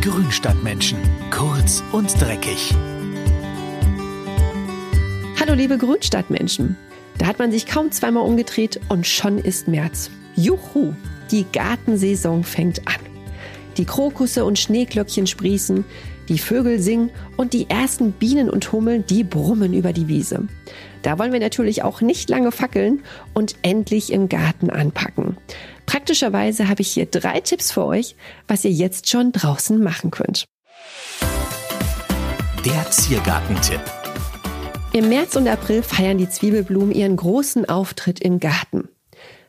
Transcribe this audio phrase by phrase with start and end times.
[0.00, 0.98] Grünstadtmenschen.
[1.30, 2.74] Kurz und dreckig.
[5.38, 6.78] Hallo liebe Grünstadtmenschen.
[7.18, 10.10] Da hat man sich kaum zweimal umgedreht und schon ist März.
[10.36, 10.94] Juhu,
[11.30, 13.09] die Gartensaison fängt an.
[13.80, 15.86] Die Krokusse und Schneeglöckchen sprießen,
[16.28, 20.48] die Vögel singen und die ersten Bienen und Hummeln, die brummen über die Wiese.
[21.00, 23.02] Da wollen wir natürlich auch nicht lange fackeln
[23.32, 25.38] und endlich im Garten anpacken.
[25.86, 28.16] Praktischerweise habe ich hier drei Tipps für euch,
[28.46, 30.44] was ihr jetzt schon draußen machen könnt.
[32.66, 33.80] Der Ziergartentipp.
[34.92, 38.90] Im März und April feiern die Zwiebelblumen ihren großen Auftritt im Garten.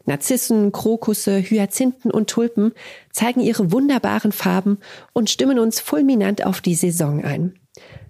[0.06, 2.74] Narzissen, Krokusse, Hyazinthen und Tulpen
[3.12, 4.80] zeigen ihre wunderbaren Farben
[5.14, 7.54] und stimmen uns fulminant auf die Saison ein.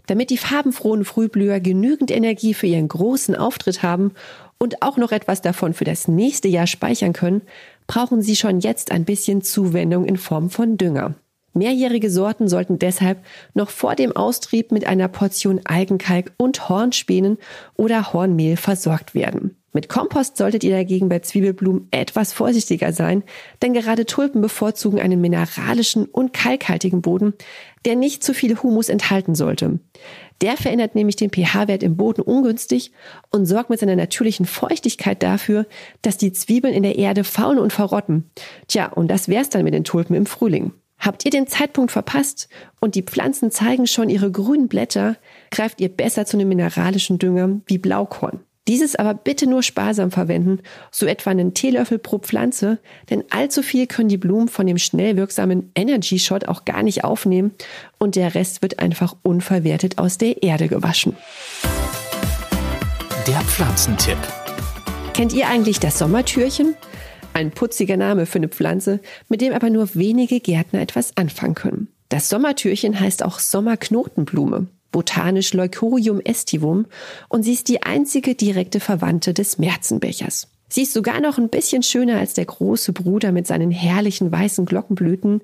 [0.08, 4.14] Damit die farbenfrohen Frühblüher genügend Energie für ihren großen Auftritt haben
[4.58, 7.42] und auch noch etwas davon für das nächste Jahr speichern können,
[7.88, 11.16] brauchen sie schon jetzt ein bisschen Zuwendung in Form von Dünger.
[11.54, 17.38] Mehrjährige Sorten sollten deshalb noch vor dem Austrieb mit einer Portion Algenkalk und Hornspänen
[17.76, 19.61] oder Hornmehl versorgt werden.
[19.74, 23.24] Mit Kompost solltet ihr dagegen bei Zwiebelblumen etwas vorsichtiger sein,
[23.62, 27.34] denn gerade Tulpen bevorzugen einen mineralischen und kalkhaltigen Boden,
[27.86, 29.80] der nicht zu viel Humus enthalten sollte.
[30.42, 32.92] Der verändert nämlich den pH-Wert im Boden ungünstig
[33.30, 35.66] und sorgt mit seiner natürlichen Feuchtigkeit dafür,
[36.02, 38.30] dass die Zwiebeln in der Erde faulen und verrotten.
[38.68, 40.74] Tja, und das wär's dann mit den Tulpen im Frühling.
[40.98, 42.50] Habt ihr den Zeitpunkt verpasst
[42.80, 45.16] und die Pflanzen zeigen schon ihre grünen Blätter,
[45.50, 48.42] greift ihr besser zu einem mineralischen Dünger wie Blaukorn.
[48.68, 50.60] Dieses aber bitte nur sparsam verwenden,
[50.92, 52.78] so etwa einen Teelöffel pro Pflanze,
[53.10, 57.04] denn allzu viel können die Blumen von dem schnell wirksamen Energy Shot auch gar nicht
[57.04, 57.54] aufnehmen
[57.98, 61.18] und der Rest wird einfach unverwertet aus der Erde gewaschen.
[63.28, 64.18] Der Pflanzentipp.
[65.14, 66.76] Kennt ihr eigentlich das Sommertürchen?
[67.34, 71.88] Ein putziger Name für eine Pflanze, mit dem aber nur wenige Gärtner etwas anfangen können.
[72.10, 76.86] Das Sommertürchen heißt auch Sommerknotenblume botanisch Leucorium estivum
[77.30, 80.48] und sie ist die einzige direkte Verwandte des Märzenbechers.
[80.70, 84.66] Sie ist sogar noch ein bisschen schöner als der große Bruder mit seinen herrlichen weißen
[84.66, 85.42] Glockenblüten,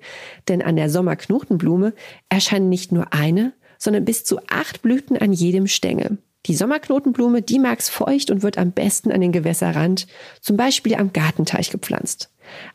[0.48, 1.94] denn an der Sommerknotenblume
[2.30, 6.18] erscheinen nicht nur eine, sondern bis zu acht Blüten an jedem Stängel.
[6.46, 10.08] Die Sommerknotenblume, die mag's feucht und wird am besten an den Gewässerrand,
[10.40, 12.30] zum Beispiel am Gartenteich gepflanzt.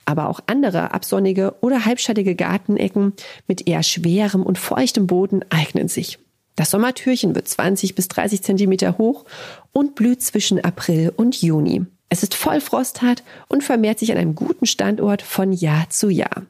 [0.05, 3.15] Aber auch andere absonnige oder halbschattige Gartenecken
[3.47, 6.19] mit eher schwerem und feuchtem Boden eignen sich.
[6.57, 9.25] Das Sommertürchen wird 20 bis 30 Zentimeter hoch
[9.73, 11.87] und blüht zwischen April und Juni.
[12.09, 16.43] Es ist voll frosthart und vermehrt sich an einem guten Standort von Jahr zu Jahr.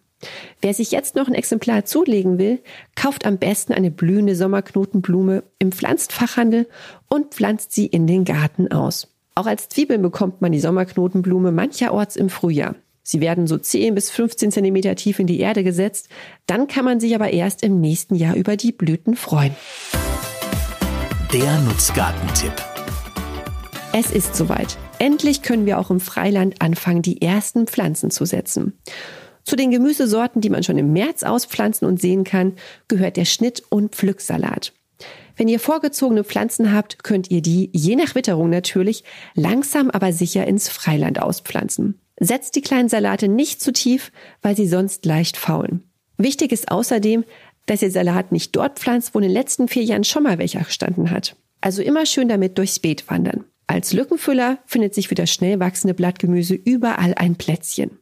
[0.61, 2.61] Wer sich jetzt noch ein Exemplar zulegen will,
[2.95, 6.69] kauft am besten eine blühende Sommerknotenblume im Pflanzfachhandel
[7.09, 9.09] und pflanzt sie in den Garten aus.
[9.35, 12.75] Auch als Zwiebeln bekommt man die Sommerknotenblume mancherorts im Frühjahr.
[13.05, 16.09] Sie werden so 10 bis 15 Zentimeter tief in die Erde gesetzt.
[16.47, 19.57] Dann kann man sich aber erst im nächsten Jahr über die Blüten freuen.
[21.33, 22.53] Der Nutzgartentipp.
[23.93, 24.79] Es ist soweit.
[24.99, 28.79] Endlich können wir auch im Freiland anfangen, die ersten Pflanzen zu setzen.
[29.43, 32.55] Zu den Gemüsesorten, die man schon im März auspflanzen und sehen kann,
[32.87, 34.73] gehört der Schnitt- und Pflücksalat.
[35.37, 39.03] Wenn ihr vorgezogene Pflanzen habt, könnt ihr die, je nach Witterung natürlich,
[39.35, 42.02] langsam aber sicher ins Freiland auspflanzen.
[42.25, 44.13] Setzt die kleinen Salate nicht zu tief,
[44.43, 45.83] weil sie sonst leicht faulen.
[46.19, 47.25] Wichtig ist außerdem,
[47.67, 50.61] dass ihr Salat nicht dort pflanzt, wo in den letzten vier Jahren schon mal welcher
[50.61, 51.35] gestanden hat.
[51.61, 53.45] Also immer schön damit durchs Beet wandern.
[53.67, 57.99] Als Lückenfüller findet sich für das schnell wachsende Blattgemüse überall ein Plätzchen.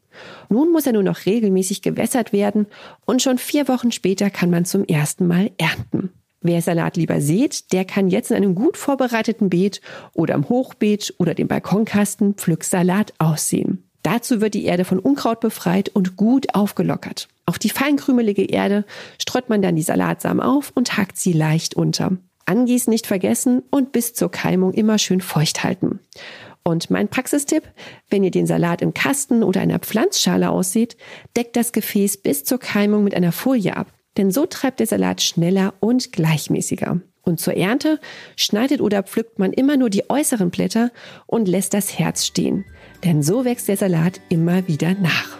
[0.51, 2.67] Nun muss er nur noch regelmäßig gewässert werden
[3.07, 6.11] und schon vier Wochen später kann man zum ersten Mal ernten.
[6.43, 9.81] Wer Salat lieber sät, der kann jetzt in einem gut vorbereiteten Beet
[10.13, 13.90] oder im Hochbeet oder dem Balkonkasten Pflücksalat aussehen.
[14.03, 17.29] Dazu wird die Erde von Unkraut befreit und gut aufgelockert.
[17.47, 18.85] Auf die feinkrümelige Erde
[19.19, 22.13] streut man dann die Salatsamen auf und hackt sie leicht unter.
[22.47, 26.01] Angießen nicht vergessen und bis zur Keimung immer schön feucht halten.
[26.63, 27.65] Und mein Praxistipp,
[28.09, 30.97] wenn ihr den Salat im Kasten oder einer Pflanzschale aussieht,
[31.37, 33.93] deckt das Gefäß bis zur Keimung mit einer Folie ab.
[34.17, 37.01] Denn so treibt der Salat schneller und gleichmäßiger.
[37.31, 38.01] Und zur Ernte
[38.35, 40.91] schneidet oder pflückt man immer nur die äußeren Blätter
[41.27, 42.65] und lässt das Herz stehen.
[43.05, 45.39] Denn so wächst der Salat immer wieder nach.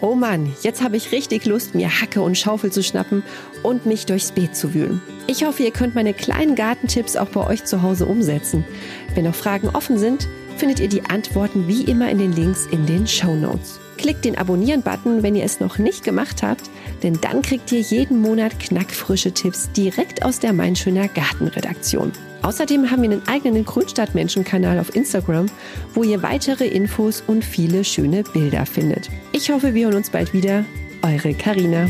[0.00, 3.24] Oh Mann, jetzt habe ich richtig Lust, mir Hacke und Schaufel zu schnappen
[3.64, 5.02] und mich durchs Beet zu wühlen.
[5.26, 8.64] Ich hoffe, ihr könnt meine kleinen Gartentipps auch bei euch zu Hause umsetzen.
[9.16, 12.86] Wenn noch Fragen offen sind, findet ihr die Antworten wie immer in den Links in
[12.86, 13.80] den Show Notes.
[14.04, 16.68] Klickt den Abonnieren-Button, wenn ihr es noch nicht gemacht habt,
[17.02, 22.12] denn dann kriegt ihr jeden Monat knackfrische Tipps direkt aus der Mein Schöner Gartenredaktion.
[22.42, 25.46] Außerdem haben wir einen eigenen Grünstadtmenschen-Kanal auf Instagram,
[25.94, 29.08] wo ihr weitere Infos und viele schöne Bilder findet.
[29.32, 30.66] Ich hoffe, wir hören uns bald wieder.
[31.00, 31.88] Eure Karina.